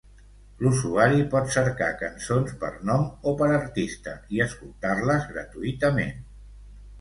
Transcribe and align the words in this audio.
L'usuari 0.67 1.19
pot 1.33 1.51
cercar 1.55 1.89
cançons 1.99 2.55
per 2.63 2.71
nom 2.91 3.05
o 3.33 3.35
per 3.43 3.51
artista 3.59 4.15
i 4.39 4.43
escoltar-les 4.47 5.29
gratuïtament. 5.35 6.27